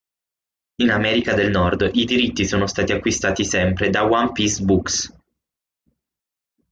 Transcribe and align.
In 0.79 0.89
America 0.89 1.35
del 1.35 1.51
Nord 1.51 1.91
i 1.93 2.05
diritti 2.05 2.43
sono 2.43 2.65
stati 2.65 2.91
acquistati 2.91 3.45
sempre 3.45 3.91
da 3.91 4.03
One 4.03 4.31
Peace 4.31 4.63
Books. 4.63 5.15